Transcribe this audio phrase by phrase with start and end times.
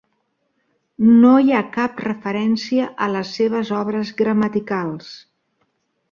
[1.17, 5.11] No hi ha cap referència a les seves obres gramaticals.